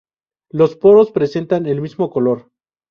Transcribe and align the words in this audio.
Los 0.49 0.75
poros 0.77 1.11
presentan 1.11 1.67
el 1.67 1.79
mismo 1.79 2.09
color. 2.09 2.49